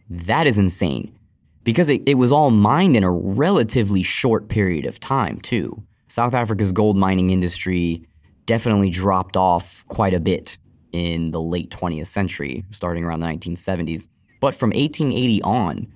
That 0.07 0.45
is 0.45 0.59
insane 0.59 1.17
because 1.63 1.89
it, 1.89 2.03
it 2.05 2.13
was 2.13 2.31
all 2.31 2.51
mined 2.51 2.95
in 2.95 3.03
a 3.03 3.11
relatively 3.11 4.03
short 4.03 4.49
period 4.49 4.85
of 4.85 4.99
time, 4.99 5.39
too. 5.39 5.81
South 6.05 6.35
Africa's 6.35 6.71
gold 6.71 6.95
mining 6.95 7.31
industry 7.31 8.05
definitely 8.45 8.91
dropped 8.91 9.35
off 9.35 9.83
quite 9.87 10.13
a 10.13 10.19
bit 10.19 10.59
in 10.91 11.31
the 11.31 11.41
late 11.41 11.71
20th 11.71 12.05
century, 12.05 12.63
starting 12.69 13.03
around 13.03 13.21
the 13.21 13.25
1970s. 13.25 14.07
But 14.41 14.53
from 14.53 14.69
1880 14.69 15.41
on, 15.41 15.91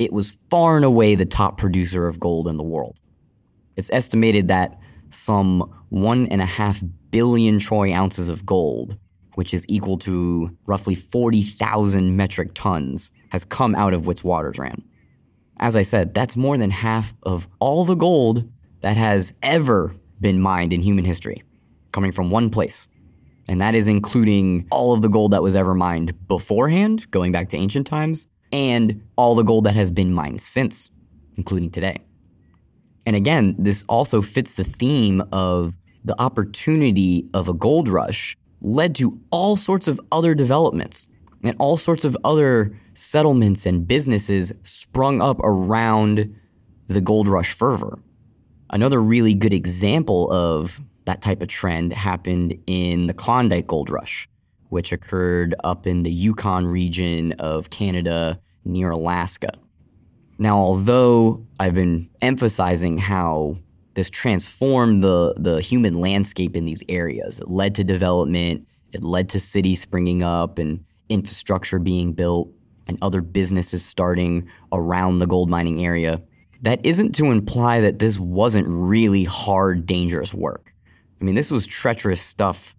it 0.00 0.12
was 0.12 0.38
far 0.50 0.74
and 0.74 0.84
away 0.84 1.14
the 1.14 1.24
top 1.24 1.56
producer 1.56 2.08
of 2.08 2.18
gold 2.18 2.48
in 2.48 2.56
the 2.56 2.64
world. 2.64 2.98
It's 3.76 3.92
estimated 3.92 4.48
that 4.48 4.76
some 5.14 5.60
one 5.88 6.26
and 6.28 6.42
a 6.42 6.46
half 6.46 6.82
billion 7.10 7.58
troy 7.58 7.92
ounces 7.92 8.28
of 8.28 8.44
gold, 8.44 8.98
which 9.34 9.54
is 9.54 9.64
equal 9.68 9.98
to 9.98 10.56
roughly 10.66 10.94
40,000 10.94 12.16
metric 12.16 12.50
tons, 12.54 13.12
has 13.30 13.44
come 13.44 13.74
out 13.74 13.94
of 13.94 14.02
Witwatersrand. 14.02 14.82
As 15.58 15.76
I 15.76 15.82
said, 15.82 16.14
that's 16.14 16.36
more 16.36 16.58
than 16.58 16.70
half 16.70 17.14
of 17.22 17.48
all 17.60 17.84
the 17.84 17.94
gold 17.94 18.48
that 18.80 18.96
has 18.96 19.32
ever 19.42 19.92
been 20.20 20.40
mined 20.40 20.72
in 20.72 20.80
human 20.80 21.04
history, 21.04 21.42
coming 21.92 22.12
from 22.12 22.30
one 22.30 22.50
place. 22.50 22.88
And 23.48 23.60
that 23.60 23.74
is 23.74 23.88
including 23.88 24.66
all 24.70 24.94
of 24.94 25.02
the 25.02 25.08
gold 25.08 25.32
that 25.32 25.42
was 25.42 25.54
ever 25.54 25.74
mined 25.74 26.26
beforehand, 26.28 27.10
going 27.10 27.30
back 27.30 27.48
to 27.50 27.56
ancient 27.56 27.86
times, 27.86 28.26
and 28.52 29.02
all 29.16 29.34
the 29.34 29.42
gold 29.42 29.64
that 29.64 29.74
has 29.74 29.90
been 29.90 30.12
mined 30.12 30.40
since, 30.40 30.90
including 31.36 31.70
today. 31.70 31.98
And 33.06 33.16
again, 33.16 33.54
this 33.58 33.84
also 33.88 34.22
fits 34.22 34.54
the 34.54 34.64
theme 34.64 35.22
of 35.32 35.76
the 36.04 36.20
opportunity 36.20 37.28
of 37.34 37.48
a 37.48 37.54
gold 37.54 37.88
rush 37.88 38.36
led 38.60 38.94
to 38.96 39.20
all 39.30 39.56
sorts 39.56 39.88
of 39.88 40.00
other 40.10 40.34
developments 40.34 41.08
and 41.42 41.56
all 41.58 41.76
sorts 41.76 42.04
of 42.04 42.16
other 42.24 42.78
settlements 42.94 43.66
and 43.66 43.86
businesses 43.86 44.52
sprung 44.62 45.20
up 45.20 45.38
around 45.40 46.34
the 46.86 47.00
gold 47.00 47.28
rush 47.28 47.52
fervor. 47.52 47.98
Another 48.70 49.00
really 49.00 49.34
good 49.34 49.52
example 49.52 50.30
of 50.32 50.80
that 51.04 51.20
type 51.20 51.42
of 51.42 51.48
trend 51.48 51.92
happened 51.92 52.58
in 52.66 53.06
the 53.06 53.14
Klondike 53.14 53.66
Gold 53.66 53.90
Rush, 53.90 54.28
which 54.70 54.92
occurred 54.92 55.54
up 55.62 55.86
in 55.86 56.02
the 56.02 56.10
Yukon 56.10 56.66
region 56.66 57.32
of 57.32 57.70
Canada 57.70 58.40
near 58.64 58.90
Alaska. 58.90 59.50
Now, 60.38 60.58
although 60.58 61.46
I've 61.60 61.74
been 61.74 62.08
emphasizing 62.20 62.98
how 62.98 63.56
this 63.94 64.10
transformed 64.10 65.02
the, 65.02 65.34
the 65.36 65.60
human 65.60 65.94
landscape 65.94 66.56
in 66.56 66.64
these 66.64 66.82
areas, 66.88 67.40
it 67.40 67.48
led 67.48 67.76
to 67.76 67.84
development, 67.84 68.66
it 68.92 69.04
led 69.04 69.28
to 69.30 69.40
cities 69.40 69.80
springing 69.80 70.22
up 70.22 70.58
and 70.58 70.84
infrastructure 71.08 71.78
being 71.78 72.12
built 72.12 72.48
and 72.88 72.98
other 73.00 73.20
businesses 73.20 73.84
starting 73.84 74.48
around 74.72 75.18
the 75.18 75.26
gold 75.26 75.48
mining 75.48 75.84
area. 75.84 76.20
That 76.62 76.84
isn't 76.84 77.14
to 77.16 77.30
imply 77.30 77.80
that 77.80 77.98
this 77.98 78.18
wasn't 78.18 78.66
really 78.68 79.24
hard, 79.24 79.86
dangerous 79.86 80.34
work. 80.34 80.72
I 81.20 81.24
mean, 81.24 81.34
this 81.34 81.50
was 81.50 81.66
treacherous 81.66 82.20
stuff 82.20 82.74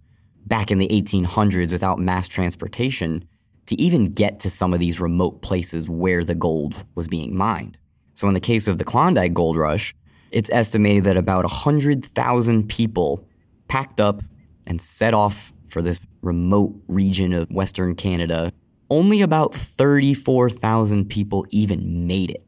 back 0.46 0.70
in 0.70 0.78
the 0.78 0.88
1800s 0.88 1.72
without 1.72 1.98
mass 1.98 2.28
transportation 2.28 3.26
to 3.66 3.80
even 3.80 4.06
get 4.06 4.40
to 4.40 4.50
some 4.50 4.72
of 4.72 4.80
these 4.80 5.00
remote 5.00 5.42
places 5.42 5.88
where 5.88 6.24
the 6.24 6.34
gold 6.34 6.84
was 6.94 7.08
being 7.08 7.36
mined. 7.36 7.76
So, 8.14 8.28
in 8.28 8.34
the 8.34 8.40
case 8.40 8.66
of 8.68 8.78
the 8.78 8.84
Klondike 8.84 9.34
Gold 9.34 9.56
Rush, 9.56 9.94
it's 10.30 10.50
estimated 10.50 11.04
that 11.04 11.16
about 11.16 11.44
100,000 11.44 12.68
people 12.68 13.26
packed 13.68 14.00
up 14.00 14.22
and 14.66 14.80
set 14.80 15.14
off 15.14 15.52
for 15.68 15.82
this 15.82 16.00
remote 16.22 16.74
region 16.88 17.32
of 17.32 17.50
Western 17.50 17.94
Canada. 17.94 18.52
Only 18.88 19.20
about 19.22 19.54
34,000 19.54 21.08
people 21.08 21.46
even 21.50 22.06
made 22.06 22.30
it. 22.30 22.44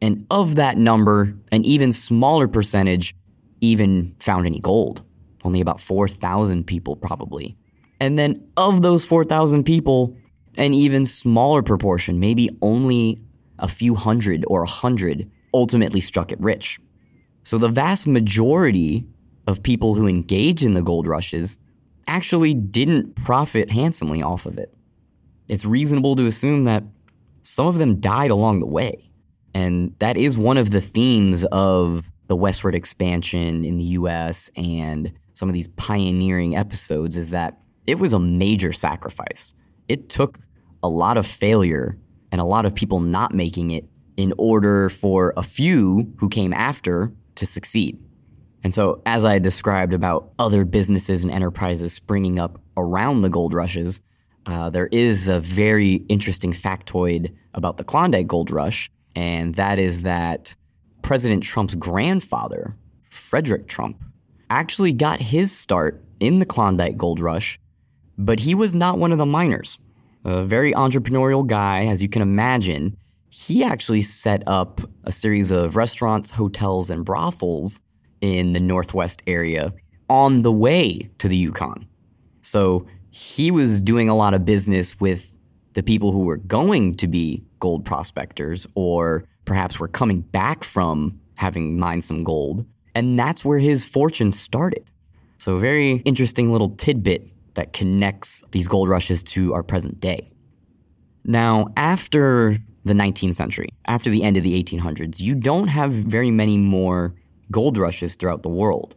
And 0.00 0.26
of 0.30 0.56
that 0.56 0.78
number, 0.78 1.36
an 1.52 1.64
even 1.64 1.92
smaller 1.92 2.48
percentage 2.48 3.14
even 3.60 4.04
found 4.18 4.46
any 4.46 4.60
gold. 4.60 5.02
Only 5.44 5.60
about 5.60 5.80
4,000 5.80 6.64
people, 6.66 6.96
probably. 6.96 7.56
And 8.00 8.18
then 8.18 8.48
of 8.56 8.82
those 8.82 9.04
4,000 9.04 9.64
people, 9.64 10.16
an 10.56 10.74
even 10.74 11.06
smaller 11.06 11.62
proportion, 11.62 12.20
maybe 12.20 12.50
only 12.60 13.20
a 13.58 13.68
few 13.68 13.94
hundred 13.94 14.44
or 14.48 14.62
a 14.62 14.68
hundred, 14.68 15.30
ultimately 15.54 16.00
struck 16.00 16.32
it 16.32 16.40
rich. 16.40 16.78
So 17.44 17.58
the 17.58 17.68
vast 17.68 18.06
majority 18.06 19.06
of 19.46 19.62
people 19.62 19.94
who 19.94 20.06
engage 20.06 20.64
in 20.64 20.74
the 20.74 20.82
gold 20.82 21.06
rushes 21.06 21.58
actually 22.06 22.54
didn't 22.54 23.14
profit 23.16 23.70
handsomely 23.70 24.22
off 24.22 24.46
of 24.46 24.58
it. 24.58 24.74
It's 25.48 25.64
reasonable 25.64 26.16
to 26.16 26.26
assume 26.26 26.64
that 26.64 26.84
some 27.42 27.66
of 27.66 27.78
them 27.78 28.00
died 28.00 28.30
along 28.30 28.60
the 28.60 28.66
way. 28.66 29.10
And 29.54 29.94
that 29.98 30.16
is 30.16 30.38
one 30.38 30.56
of 30.56 30.70
the 30.70 30.80
themes 30.80 31.44
of 31.46 32.10
the 32.28 32.36
westward 32.36 32.74
expansion 32.74 33.64
in 33.64 33.76
the 33.76 33.84
US 33.84 34.50
and 34.56 35.12
some 35.34 35.48
of 35.48 35.52
these 35.52 35.68
pioneering 35.68 36.56
episodes 36.56 37.16
is 37.16 37.30
that 37.30 37.60
it 37.86 37.98
was 37.98 38.12
a 38.12 38.18
major 38.18 38.72
sacrifice. 38.72 39.54
It 39.88 40.08
took 40.08 40.38
a 40.82 40.88
lot 40.88 41.16
of 41.16 41.26
failure 41.26 41.98
and 42.30 42.40
a 42.40 42.44
lot 42.44 42.64
of 42.64 42.74
people 42.74 43.00
not 43.00 43.34
making 43.34 43.70
it 43.70 43.84
in 44.16 44.32
order 44.38 44.88
for 44.88 45.32
a 45.36 45.42
few 45.42 46.12
who 46.18 46.28
came 46.28 46.52
after 46.52 47.12
to 47.36 47.46
succeed. 47.46 47.98
And 48.64 48.72
so, 48.72 49.02
as 49.06 49.24
I 49.24 49.38
described 49.38 49.92
about 49.92 50.32
other 50.38 50.64
businesses 50.64 51.24
and 51.24 51.32
enterprises 51.32 51.92
springing 51.92 52.38
up 52.38 52.60
around 52.76 53.22
the 53.22 53.28
gold 53.28 53.54
rushes, 53.54 54.00
uh, 54.46 54.70
there 54.70 54.88
is 54.88 55.28
a 55.28 55.40
very 55.40 55.94
interesting 56.08 56.52
factoid 56.52 57.34
about 57.54 57.76
the 57.76 57.84
Klondike 57.84 58.26
Gold 58.26 58.50
Rush, 58.50 58.90
and 59.14 59.54
that 59.56 59.78
is 59.78 60.02
that 60.02 60.54
President 61.02 61.42
Trump's 61.42 61.74
grandfather, 61.74 62.76
Frederick 63.10 63.66
Trump, 63.66 64.02
actually 64.50 64.92
got 64.92 65.20
his 65.20 65.56
start 65.56 66.02
in 66.20 66.38
the 66.38 66.46
Klondike 66.46 66.96
Gold 66.96 67.20
Rush, 67.20 67.58
but 68.18 68.40
he 68.40 68.54
was 68.54 68.74
not 68.74 68.98
one 68.98 69.12
of 69.12 69.18
the 69.18 69.26
miners. 69.26 69.78
A 70.24 70.44
very 70.44 70.72
entrepreneurial 70.72 71.46
guy, 71.46 71.86
as 71.86 72.02
you 72.02 72.08
can 72.08 72.22
imagine. 72.22 72.96
He 73.30 73.64
actually 73.64 74.02
set 74.02 74.46
up 74.46 74.80
a 75.04 75.12
series 75.12 75.50
of 75.50 75.74
restaurants, 75.74 76.30
hotels, 76.30 76.90
and 76.90 77.04
brothels 77.04 77.80
in 78.20 78.52
the 78.52 78.60
Northwest 78.60 79.22
area 79.26 79.72
on 80.08 80.42
the 80.42 80.52
way 80.52 81.10
to 81.18 81.28
the 81.28 81.36
Yukon. 81.36 81.86
So 82.42 82.86
he 83.10 83.50
was 83.50 83.82
doing 83.82 84.08
a 84.08 84.16
lot 84.16 84.34
of 84.34 84.44
business 84.44 85.00
with 85.00 85.36
the 85.72 85.82
people 85.82 86.12
who 86.12 86.20
were 86.20 86.36
going 86.36 86.94
to 86.96 87.08
be 87.08 87.42
gold 87.58 87.84
prospectors 87.84 88.66
or 88.74 89.24
perhaps 89.44 89.80
were 89.80 89.88
coming 89.88 90.20
back 90.20 90.64
from 90.64 91.18
having 91.36 91.78
mined 91.78 92.04
some 92.04 92.24
gold. 92.24 92.66
And 92.94 93.18
that's 93.18 93.44
where 93.44 93.58
his 93.58 93.84
fortune 93.84 94.32
started. 94.32 94.84
So, 95.38 95.56
very 95.56 95.94
interesting 96.04 96.52
little 96.52 96.70
tidbit 96.70 97.32
that 97.54 97.72
connects 97.72 98.44
these 98.52 98.68
gold 98.68 98.88
rushes 98.88 99.22
to 99.22 99.54
our 99.54 99.62
present 99.62 100.00
day. 100.00 100.26
Now, 101.24 101.68
after 101.76 102.56
the 102.84 102.94
19th 102.94 103.34
century, 103.34 103.68
after 103.86 104.10
the 104.10 104.22
end 104.22 104.36
of 104.36 104.42
the 104.42 104.60
1800s, 104.62 105.20
you 105.20 105.34
don't 105.34 105.68
have 105.68 105.92
very 105.92 106.30
many 106.30 106.56
more 106.56 107.14
gold 107.50 107.78
rushes 107.78 108.16
throughout 108.16 108.42
the 108.42 108.48
world. 108.48 108.96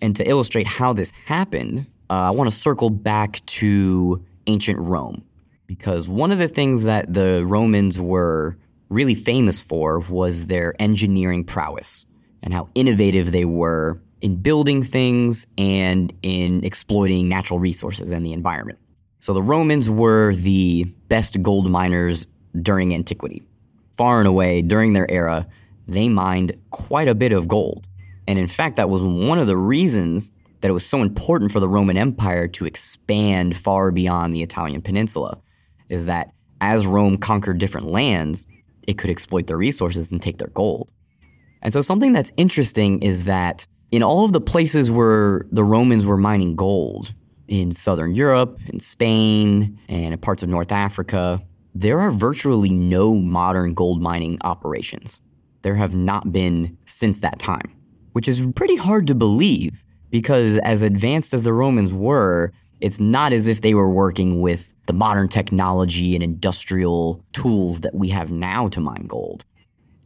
And 0.00 0.16
to 0.16 0.28
illustrate 0.28 0.66
how 0.66 0.92
this 0.92 1.12
happened, 1.26 1.86
uh, 2.10 2.14
I 2.14 2.30
want 2.30 2.48
to 2.48 2.56
circle 2.56 2.90
back 2.90 3.44
to 3.46 4.24
ancient 4.46 4.78
Rome. 4.78 5.24
Because 5.66 6.08
one 6.08 6.32
of 6.32 6.38
the 6.38 6.48
things 6.48 6.84
that 6.84 7.12
the 7.12 7.44
Romans 7.46 7.98
were 7.98 8.56
really 8.88 9.14
famous 9.14 9.62
for 9.62 10.00
was 10.00 10.46
their 10.48 10.74
engineering 10.78 11.44
prowess 11.44 12.06
and 12.42 12.52
how 12.52 12.68
innovative 12.74 13.32
they 13.32 13.44
were 13.44 14.00
in 14.22 14.36
building 14.36 14.82
things 14.82 15.46
and 15.58 16.12
in 16.22 16.64
exploiting 16.64 17.28
natural 17.28 17.58
resources 17.58 18.10
and 18.12 18.24
the 18.24 18.32
environment. 18.32 18.78
So 19.18 19.32
the 19.34 19.42
Romans 19.42 19.90
were 19.90 20.34
the 20.34 20.86
best 21.08 21.42
gold 21.42 21.70
miners 21.70 22.26
during 22.60 22.94
antiquity. 22.94 23.42
Far 23.92 24.20
and 24.20 24.28
away, 24.28 24.62
during 24.62 24.94
their 24.94 25.10
era, 25.10 25.46
they 25.86 26.08
mined 26.08 26.56
quite 26.70 27.08
a 27.08 27.14
bit 27.14 27.32
of 27.32 27.48
gold. 27.48 27.86
And 28.26 28.38
in 28.38 28.46
fact, 28.46 28.76
that 28.76 28.88
was 28.88 29.02
one 29.02 29.38
of 29.38 29.48
the 29.48 29.56
reasons 29.56 30.30
that 30.60 30.68
it 30.68 30.72
was 30.72 30.86
so 30.86 31.02
important 31.02 31.50
for 31.50 31.58
the 31.58 31.68
Roman 31.68 31.96
Empire 31.96 32.46
to 32.46 32.64
expand 32.64 33.56
far 33.56 33.90
beyond 33.90 34.32
the 34.32 34.42
Italian 34.42 34.80
peninsula, 34.80 35.40
is 35.88 36.06
that 36.06 36.32
as 36.60 36.86
Rome 36.86 37.18
conquered 37.18 37.58
different 37.58 37.88
lands, 37.88 38.46
it 38.86 38.98
could 38.98 39.10
exploit 39.10 39.46
their 39.46 39.56
resources 39.56 40.12
and 40.12 40.22
take 40.22 40.38
their 40.38 40.48
gold. 40.48 40.88
And 41.62 41.72
so 41.72 41.80
something 41.80 42.12
that's 42.12 42.32
interesting 42.36 43.02
is 43.02 43.24
that 43.24 43.66
in 43.92 44.02
all 44.02 44.24
of 44.24 44.32
the 44.32 44.40
places 44.40 44.90
where 44.90 45.46
the 45.52 45.62
Romans 45.62 46.04
were 46.04 46.16
mining 46.16 46.56
gold, 46.56 47.12
in 47.46 47.70
southern 47.70 48.14
Europe, 48.14 48.58
in 48.68 48.80
Spain, 48.80 49.78
and 49.86 50.14
in 50.14 50.18
parts 50.18 50.42
of 50.42 50.48
North 50.48 50.72
Africa, 50.72 51.38
there 51.74 52.00
are 52.00 52.10
virtually 52.10 52.70
no 52.70 53.14
modern 53.14 53.74
gold 53.74 54.00
mining 54.00 54.38
operations. 54.42 55.20
There 55.60 55.74
have 55.74 55.94
not 55.94 56.32
been 56.32 56.78
since 56.86 57.20
that 57.20 57.38
time, 57.38 57.70
which 58.12 58.26
is 58.26 58.48
pretty 58.56 58.76
hard 58.76 59.06
to 59.08 59.14
believe 59.14 59.84
because, 60.10 60.58
as 60.60 60.80
advanced 60.80 61.34
as 61.34 61.44
the 61.44 61.52
Romans 61.52 61.92
were, 61.92 62.52
it's 62.80 62.98
not 62.98 63.34
as 63.34 63.46
if 63.46 63.60
they 63.60 63.74
were 63.74 63.90
working 63.90 64.40
with 64.40 64.72
the 64.86 64.92
modern 64.94 65.28
technology 65.28 66.14
and 66.14 66.22
industrial 66.22 67.22
tools 67.32 67.80
that 67.82 67.94
we 67.94 68.08
have 68.08 68.32
now 68.32 68.68
to 68.68 68.80
mine 68.80 69.04
gold. 69.06 69.44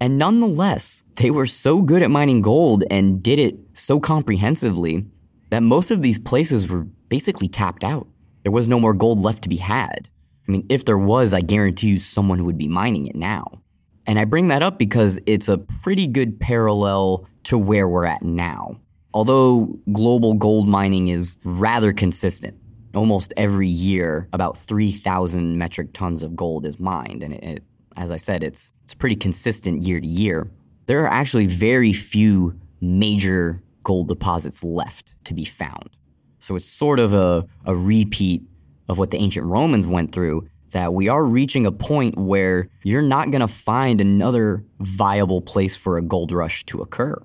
And 0.00 0.19
nonetheless, 0.19 1.05
they 1.15 1.31
were 1.31 1.47
so 1.47 1.83
good 1.83 2.03
at 2.03 2.11
mining 2.11 2.43
gold 2.43 2.85
and 2.91 3.23
did 3.23 3.38
it 3.38 3.57
so 3.73 3.99
comprehensively 3.99 5.07
that 5.50 5.62
most 5.62 5.91
of 5.91 6.03
these 6.03 6.19
places 6.19 6.69
were 6.69 6.85
basically 7.09 7.49
tapped 7.49 7.85
out. 7.85 8.07
There 8.43 8.53
was 8.53 8.69
no 8.69 8.79
more 8.79 8.95
gold 8.95 9.21
left 9.21 9.43
to 9.45 9.49
be 9.49 9.57
had. 9.57 10.09
I 10.47 10.53
mean, 10.53 10.67
if 10.69 10.85
there 10.85 10.99
was, 10.99 11.35
I 11.35 11.41
guarantee 11.41 11.88
you 11.88 11.99
someone 11.99 12.45
would 12.45 12.59
be 12.59 12.69
mining 12.69 13.07
it 13.07 13.17
now. 13.17 13.62
And 14.07 14.19
I 14.19 14.25
bring 14.25 14.49
that 14.49 14.62
up 14.62 14.79
because 14.79 15.19
it's 15.26 15.49
a 15.49 15.59
pretty 15.59 16.07
good 16.07 16.38
parallel 16.38 17.26
to 17.45 17.59
where 17.59 17.88
we're 17.88 18.05
at 18.05 18.23
now. 18.23 18.79
Although 19.15 19.79
global 19.93 20.35
gold 20.35 20.69
mining 20.69 21.09
is 21.09 21.37
rather 21.43 21.93
consistent, 21.93 22.57
almost 22.95 23.33
every 23.37 23.69
year 23.69 24.29
about 24.33 24.57
3,000 24.57 25.59
metric 25.59 25.93
tons 25.93 26.23
of 26.23 26.37
gold 26.37 26.67
is 26.67 26.79
mined. 26.79 27.23
And 27.23 27.35
it, 27.35 27.65
as 27.97 28.11
I 28.11 28.17
said, 28.17 28.43
it's, 28.43 28.73
it's 28.85 28.95
pretty 28.95 29.17
consistent 29.17 29.83
year 29.83 30.00
to 30.00 30.07
year. 30.07 30.50
There 30.87 31.03
are 31.05 31.12
actually 31.12 31.47
very 31.47 31.93
few 31.93 32.59
major 32.81 33.61
gold 33.83 34.09
deposits 34.09 34.62
left 34.62 35.15
to 35.25 35.35
be 35.35 35.45
found. 35.45 35.91
So 36.38 36.57
it's 36.57 36.69
sort 36.69 37.00
of 37.00 37.12
a, 37.12 37.47
a 37.65 37.75
repeat 37.75 38.43
of 38.88 38.99
what 38.99 39.11
the 39.11 39.19
ancient 39.19 39.47
Romans 39.47 39.87
went 39.87 40.12
through 40.12 40.49
that 40.71 40.93
we 40.93 41.09
are 41.09 41.25
reaching 41.25 41.65
a 41.65 41.73
point 41.73 42.17
where 42.17 42.69
you're 42.85 43.03
not 43.03 43.31
going 43.31 43.41
to 43.41 43.49
find 43.49 44.00
another 44.00 44.65
viable 44.81 45.41
place 45.41 45.76
for 45.76 45.97
a 45.97 46.03
gold 46.03 46.33
rush 46.33 46.65
to 46.65 46.83
occur 46.83 47.17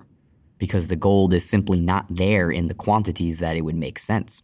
because 0.58 0.86
the 0.86 0.96
gold 0.96 1.34
is 1.34 1.48
simply 1.48 1.80
not 1.80 2.06
there 2.08 2.50
in 2.50 2.68
the 2.68 2.74
quantities 2.74 3.40
that 3.40 3.56
it 3.56 3.62
would 3.62 3.74
make 3.74 3.98
sense. 3.98 4.42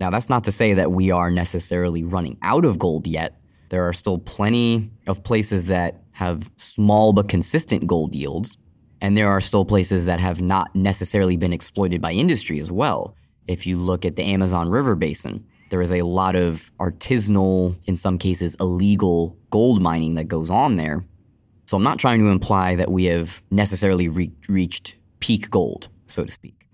Now, 0.00 0.10
that's 0.10 0.30
not 0.30 0.44
to 0.44 0.52
say 0.52 0.74
that 0.74 0.92
we 0.92 1.10
are 1.10 1.30
necessarily 1.30 2.04
running 2.04 2.38
out 2.42 2.64
of 2.64 2.78
gold 2.78 3.06
yet. 3.06 3.40
There 3.68 3.86
are 3.86 3.92
still 3.92 4.18
plenty 4.18 4.90
of 5.06 5.22
places 5.22 5.66
that 5.66 6.02
have 6.12 6.50
small 6.56 7.12
but 7.12 7.28
consistent 7.28 7.86
gold 7.86 8.14
yields, 8.14 8.56
and 9.00 9.16
there 9.16 9.28
are 9.28 9.40
still 9.40 9.64
places 9.64 10.06
that 10.06 10.20
have 10.20 10.40
not 10.40 10.74
necessarily 10.74 11.36
been 11.36 11.52
exploited 11.52 12.00
by 12.00 12.12
industry 12.12 12.60
as 12.60 12.72
well. 12.72 13.14
If 13.46 13.66
you 13.66 13.76
look 13.76 14.04
at 14.04 14.16
the 14.16 14.24
Amazon 14.24 14.68
River 14.68 14.94
Basin, 14.94 15.46
there 15.70 15.82
is 15.82 15.92
a 15.92 16.02
lot 16.02 16.34
of 16.34 16.70
artisanal, 16.80 17.78
in 17.84 17.94
some 17.94 18.18
cases, 18.18 18.56
illegal 18.60 19.36
gold 19.50 19.82
mining 19.82 20.14
that 20.14 20.24
goes 20.24 20.50
on 20.50 20.76
there. 20.76 21.02
So 21.66 21.76
I'm 21.76 21.82
not 21.82 21.98
trying 21.98 22.20
to 22.20 22.28
imply 22.28 22.74
that 22.76 22.90
we 22.90 23.04
have 23.04 23.42
necessarily 23.50 24.08
re- 24.08 24.32
reached 24.48 24.96
peak 25.20 25.50
gold, 25.50 25.88
so 26.06 26.24
to 26.24 26.32
speak. 26.32 26.66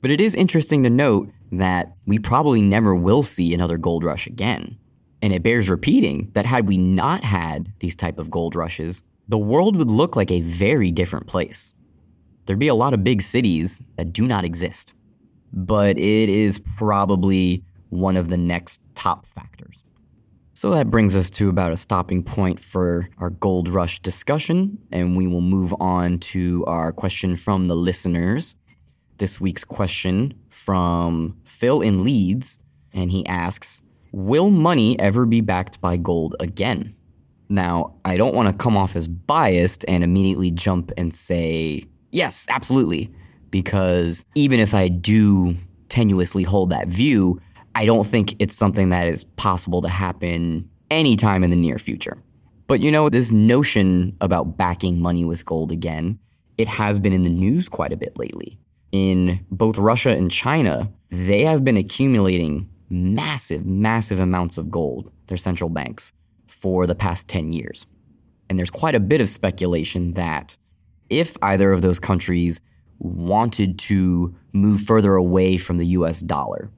But 0.00 0.10
it 0.10 0.20
is 0.20 0.34
interesting 0.34 0.82
to 0.84 0.90
note 0.90 1.30
that 1.52 1.92
we 2.06 2.18
probably 2.18 2.62
never 2.62 2.94
will 2.94 3.22
see 3.22 3.52
another 3.52 3.76
gold 3.76 4.04
rush 4.04 4.26
again. 4.26 4.78
And 5.20 5.32
it 5.32 5.42
bears 5.42 5.68
repeating 5.68 6.30
that 6.34 6.46
had 6.46 6.68
we 6.68 6.78
not 6.78 7.24
had 7.24 7.72
these 7.80 7.96
type 7.96 8.18
of 8.18 8.30
gold 8.30 8.54
rushes, 8.54 9.02
the 9.28 9.38
world 9.38 9.76
would 9.76 9.90
look 9.90 10.16
like 10.16 10.30
a 10.30 10.40
very 10.40 10.90
different 10.90 11.26
place. 11.26 11.74
There'd 12.46 12.58
be 12.58 12.68
a 12.68 12.74
lot 12.74 12.94
of 12.94 13.04
big 13.04 13.20
cities 13.20 13.82
that 13.96 14.12
do 14.12 14.26
not 14.26 14.44
exist. 14.44 14.94
But 15.52 15.98
it 15.98 16.28
is 16.28 16.60
probably 16.76 17.64
one 17.88 18.16
of 18.16 18.28
the 18.28 18.36
next 18.36 18.80
top 18.94 19.26
factors. 19.26 19.82
So 20.54 20.70
that 20.70 20.90
brings 20.90 21.14
us 21.14 21.30
to 21.30 21.48
about 21.48 21.72
a 21.72 21.76
stopping 21.76 22.22
point 22.22 22.58
for 22.58 23.08
our 23.18 23.30
gold 23.30 23.68
rush 23.68 24.00
discussion, 24.00 24.78
and 24.90 25.16
we 25.16 25.26
will 25.26 25.40
move 25.40 25.72
on 25.78 26.18
to 26.18 26.64
our 26.66 26.90
question 26.92 27.36
from 27.36 27.68
the 27.68 27.76
listeners. 27.76 28.56
This 29.18 29.40
week's 29.40 29.64
question 29.64 30.34
from 30.48 31.36
Phil 31.44 31.80
in 31.80 32.02
Leeds, 32.02 32.58
and 32.92 33.10
he 33.10 33.24
asks 33.26 33.82
Will 34.12 34.50
money 34.50 34.98
ever 34.98 35.26
be 35.26 35.40
backed 35.40 35.80
by 35.80 35.96
gold 35.96 36.34
again? 36.40 36.90
Now, 37.48 37.94
I 38.04 38.16
don't 38.16 38.34
want 38.34 38.48
to 38.48 38.62
come 38.62 38.76
off 38.76 38.96
as 38.96 39.08
biased 39.08 39.84
and 39.88 40.04
immediately 40.04 40.50
jump 40.50 40.92
and 40.96 41.12
say, 41.12 41.84
yes, 42.10 42.46
absolutely, 42.50 43.10
because 43.50 44.24
even 44.34 44.60
if 44.60 44.74
I 44.74 44.88
do 44.88 45.54
tenuously 45.88 46.44
hold 46.44 46.70
that 46.70 46.88
view, 46.88 47.40
I 47.74 47.84
don't 47.84 48.06
think 48.06 48.34
it's 48.38 48.56
something 48.56 48.90
that 48.90 49.08
is 49.08 49.24
possible 49.24 49.82
to 49.82 49.88
happen 49.88 50.68
anytime 50.90 51.44
in 51.44 51.50
the 51.50 51.56
near 51.56 51.78
future. 51.78 52.22
But 52.66 52.80
you 52.80 52.90
know, 52.90 53.08
this 53.08 53.32
notion 53.32 54.16
about 54.20 54.56
backing 54.58 55.00
money 55.00 55.24
with 55.24 55.44
gold 55.44 55.72
again, 55.72 56.18
it 56.58 56.68
has 56.68 56.98
been 56.98 57.12
in 57.12 57.24
the 57.24 57.30
news 57.30 57.68
quite 57.68 57.92
a 57.92 57.96
bit 57.96 58.18
lately. 58.18 58.58
In 58.92 59.44
both 59.50 59.78
Russia 59.78 60.10
and 60.10 60.30
China, 60.30 60.90
they 61.10 61.44
have 61.44 61.64
been 61.64 61.76
accumulating 61.76 62.68
massive, 62.90 63.64
massive 63.64 64.20
amounts 64.20 64.58
of 64.58 64.70
gold, 64.70 65.10
their 65.26 65.38
central 65.38 65.70
banks, 65.70 66.12
for 66.46 66.86
the 66.86 66.94
past 66.94 67.28
10 67.28 67.52
years. 67.52 67.86
And 68.48 68.58
there's 68.58 68.70
quite 68.70 68.94
a 68.94 69.00
bit 69.00 69.20
of 69.20 69.28
speculation 69.28 70.12
that 70.12 70.56
if 71.10 71.36
either 71.42 71.72
of 71.72 71.82
those 71.82 72.00
countries 72.00 72.60
wanted 72.98 73.78
to 73.78 74.34
move 74.52 74.80
further 74.80 75.14
away 75.14 75.56
from 75.56 75.78
the 75.78 75.86
US 75.86 76.20
dollar, 76.20 76.70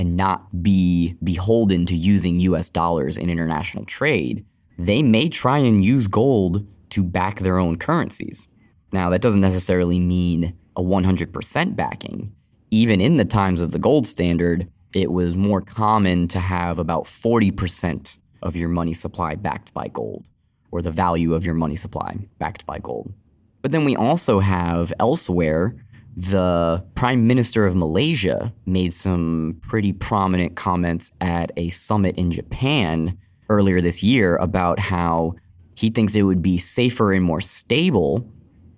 and 0.00 0.16
not 0.16 0.62
be 0.62 1.14
beholden 1.22 1.84
to 1.86 1.94
using 1.94 2.40
US 2.40 2.70
dollars 2.70 3.18
in 3.18 3.28
international 3.28 3.84
trade, 3.84 4.44
they 4.78 5.02
may 5.02 5.28
try 5.28 5.58
and 5.58 5.84
use 5.84 6.06
gold 6.06 6.66
to 6.90 7.04
back 7.04 7.40
their 7.40 7.58
own 7.58 7.76
currencies. 7.76 8.48
Now, 8.92 9.10
that 9.10 9.20
doesn't 9.20 9.42
necessarily 9.42 10.00
mean 10.00 10.54
a 10.74 10.82
100% 10.82 11.76
backing. 11.76 12.32
Even 12.70 13.00
in 13.00 13.18
the 13.18 13.24
times 13.26 13.60
of 13.60 13.72
the 13.72 13.78
gold 13.78 14.06
standard, 14.06 14.68
it 14.92 15.12
was 15.12 15.36
more 15.36 15.60
common 15.60 16.28
to 16.28 16.40
have 16.40 16.78
about 16.78 17.04
40% 17.04 18.18
of 18.42 18.56
your 18.56 18.68
money 18.68 18.92
supply 18.92 19.34
backed 19.34 19.72
by 19.74 19.88
gold, 19.88 20.24
or 20.70 20.82
the 20.82 20.90
value 20.90 21.34
of 21.34 21.44
your 21.44 21.54
money 21.54 21.76
supply 21.76 22.16
backed 22.38 22.66
by 22.66 22.78
gold. 22.78 23.12
But 23.62 23.72
then 23.72 23.84
we 23.84 23.96
also 23.96 24.40
have 24.40 24.92
elsewhere 24.98 25.76
the 26.16 26.84
prime 26.94 27.26
minister 27.26 27.66
of 27.66 27.76
Malaysia 27.76 28.52
made 28.66 28.92
some 28.92 29.58
pretty 29.62 29.92
prominent 29.92 30.56
comments 30.56 31.10
at 31.20 31.52
a 31.56 31.68
summit 31.68 32.16
in 32.16 32.30
Japan 32.30 33.16
earlier 33.48 33.80
this 33.80 34.02
year 34.02 34.36
about 34.36 34.78
how 34.78 35.34
he 35.76 35.88
thinks 35.90 36.14
it 36.14 36.22
would 36.22 36.42
be 36.42 36.58
safer 36.58 37.12
and 37.12 37.24
more 37.24 37.40
stable 37.40 38.28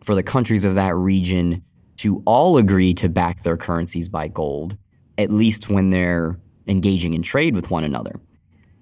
for 0.04 0.14
the 0.14 0.22
countries 0.22 0.64
of 0.64 0.74
that 0.74 0.94
region 0.94 1.62
to 1.96 2.22
all 2.26 2.58
agree 2.58 2.92
to 2.94 3.08
back 3.08 3.42
their 3.42 3.56
currencies 3.56 4.08
by 4.08 4.28
gold, 4.28 4.76
at 5.22 5.30
least 5.30 5.70
when 5.70 5.90
they're 5.90 6.38
engaging 6.66 7.14
in 7.14 7.22
trade 7.22 7.54
with 7.54 7.70
one 7.70 7.84
another. 7.84 8.20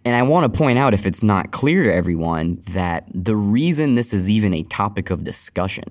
And 0.05 0.17
I 0.17 0.23
want 0.23 0.53
to 0.53 0.59
point 0.59 0.79
out, 0.79 0.95
if 0.95 1.07
it's 1.07 1.23
not 1.23 1.53
clear 1.53 1.83
to 1.85 1.95
everyone, 1.95 2.59
that 2.71 3.05
the 3.15 3.37
reason 3.37 3.95
this 3.95 4.13
is 4.13 4.31
even 4.31 4.55
a 4.55 4.63
topic 4.65 5.11
of 5.11 5.25
discussion 5.25 5.85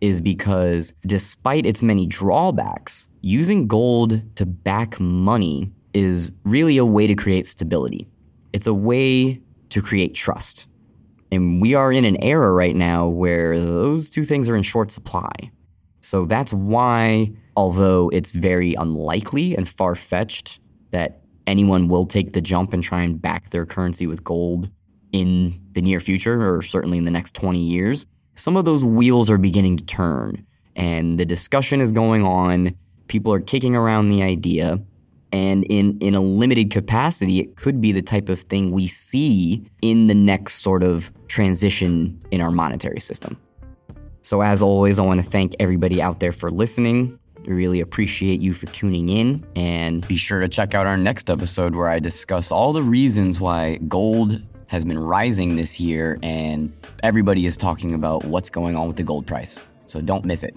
is 0.00 0.20
because 0.20 0.92
despite 1.06 1.64
its 1.64 1.80
many 1.80 2.06
drawbacks, 2.06 3.08
using 3.20 3.68
gold 3.68 4.20
to 4.36 4.44
back 4.44 4.98
money 4.98 5.72
is 5.94 6.32
really 6.44 6.76
a 6.76 6.84
way 6.84 7.06
to 7.06 7.14
create 7.14 7.46
stability. 7.46 8.08
It's 8.52 8.66
a 8.66 8.74
way 8.74 9.40
to 9.68 9.80
create 9.80 10.14
trust. 10.14 10.66
And 11.30 11.62
we 11.62 11.74
are 11.74 11.92
in 11.92 12.04
an 12.04 12.22
era 12.22 12.50
right 12.50 12.74
now 12.74 13.06
where 13.06 13.58
those 13.58 14.10
two 14.10 14.24
things 14.24 14.48
are 14.48 14.56
in 14.56 14.62
short 14.62 14.90
supply. 14.90 15.30
So 16.00 16.24
that's 16.24 16.52
why, 16.52 17.30
although 17.56 18.08
it's 18.12 18.32
very 18.32 18.74
unlikely 18.74 19.56
and 19.56 19.68
far 19.68 19.94
fetched 19.94 20.60
that 20.90 21.22
anyone 21.46 21.88
will 21.88 22.06
take 22.06 22.32
the 22.32 22.40
jump 22.40 22.72
and 22.72 22.82
try 22.82 23.02
and 23.02 23.20
back 23.20 23.50
their 23.50 23.66
currency 23.66 24.06
with 24.06 24.22
gold 24.22 24.70
in 25.12 25.52
the 25.72 25.82
near 25.82 26.00
future, 26.00 26.54
or 26.54 26.62
certainly 26.62 26.98
in 26.98 27.04
the 27.04 27.10
next 27.10 27.34
20 27.34 27.58
years, 27.58 28.06
some 28.34 28.56
of 28.56 28.64
those 28.64 28.84
wheels 28.84 29.30
are 29.30 29.38
beginning 29.38 29.76
to 29.76 29.84
turn 29.84 30.46
and 30.76 31.18
the 31.18 31.24
discussion 31.24 31.80
is 31.80 31.92
going 31.92 32.24
on. 32.24 32.74
People 33.08 33.32
are 33.32 33.40
kicking 33.40 33.76
around 33.76 34.08
the 34.08 34.22
idea. 34.22 34.80
And 35.32 35.64
in, 35.64 35.98
in 36.00 36.14
a 36.14 36.20
limited 36.20 36.70
capacity, 36.70 37.40
it 37.40 37.56
could 37.56 37.80
be 37.80 37.92
the 37.92 38.02
type 38.02 38.28
of 38.28 38.40
thing 38.40 38.70
we 38.70 38.86
see 38.86 39.66
in 39.80 40.06
the 40.06 40.14
next 40.14 40.56
sort 40.56 40.82
of 40.82 41.10
transition 41.26 42.20
in 42.30 42.42
our 42.42 42.50
monetary 42.50 43.00
system. 43.00 43.38
So, 44.20 44.42
as 44.42 44.62
always, 44.62 44.98
I 44.98 45.02
want 45.02 45.22
to 45.22 45.28
thank 45.28 45.56
everybody 45.58 46.02
out 46.02 46.20
there 46.20 46.32
for 46.32 46.50
listening. 46.50 47.18
We 47.46 47.52
really 47.54 47.80
appreciate 47.80 48.40
you 48.40 48.52
for 48.52 48.66
tuning 48.66 49.08
in. 49.08 49.44
And 49.56 50.06
be 50.06 50.16
sure 50.16 50.40
to 50.40 50.48
check 50.48 50.74
out 50.74 50.86
our 50.86 50.96
next 50.96 51.30
episode 51.30 51.74
where 51.74 51.88
I 51.88 51.98
discuss 51.98 52.52
all 52.52 52.72
the 52.72 52.82
reasons 52.82 53.40
why 53.40 53.76
gold 53.88 54.40
has 54.66 54.84
been 54.84 54.98
rising 54.98 55.56
this 55.56 55.78
year, 55.78 56.18
and 56.22 56.72
everybody 57.02 57.44
is 57.44 57.58
talking 57.58 57.92
about 57.92 58.24
what's 58.24 58.48
going 58.48 58.74
on 58.74 58.86
with 58.86 58.96
the 58.96 59.02
gold 59.02 59.26
price. 59.26 59.62
So 59.84 60.00
don't 60.00 60.24
miss 60.24 60.42
it. 60.42 60.56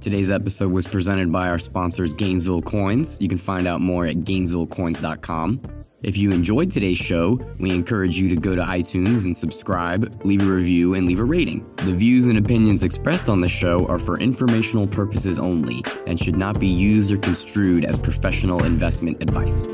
Today's 0.00 0.30
episode 0.30 0.72
was 0.72 0.86
presented 0.86 1.30
by 1.30 1.48
our 1.48 1.58
sponsors, 1.58 2.14
Gainesville 2.14 2.62
Coins. 2.62 3.18
You 3.20 3.28
can 3.28 3.36
find 3.36 3.66
out 3.66 3.80
more 3.80 4.06
at 4.06 4.16
GainesvilleCoins.com. 4.18 5.77
If 6.00 6.16
you 6.16 6.30
enjoyed 6.30 6.70
today's 6.70 6.96
show, 6.96 7.40
we 7.58 7.72
encourage 7.72 8.18
you 8.18 8.28
to 8.28 8.36
go 8.36 8.54
to 8.54 8.62
iTunes 8.62 9.24
and 9.24 9.36
subscribe, 9.36 10.24
leave 10.24 10.48
a 10.48 10.52
review, 10.52 10.94
and 10.94 11.08
leave 11.08 11.18
a 11.18 11.24
rating. 11.24 11.68
The 11.78 11.92
views 11.92 12.26
and 12.26 12.38
opinions 12.38 12.84
expressed 12.84 13.28
on 13.28 13.40
the 13.40 13.48
show 13.48 13.84
are 13.88 13.98
for 13.98 14.16
informational 14.20 14.86
purposes 14.86 15.40
only 15.40 15.82
and 16.06 16.18
should 16.20 16.36
not 16.36 16.60
be 16.60 16.68
used 16.68 17.10
or 17.10 17.18
construed 17.18 17.84
as 17.84 17.98
professional 17.98 18.64
investment 18.64 19.20
advice. 19.20 19.66